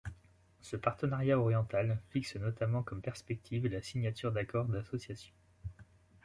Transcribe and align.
Ce 0.61 0.75
partenariat 0.77 1.37
oriental 1.39 1.99
fixe 2.09 2.35
notamment 2.37 2.81
comme 2.81 3.03
perspective 3.03 3.67
la 3.67 3.83
signature 3.83 4.31
d'accord 4.31 4.65
d'association. 4.65 5.35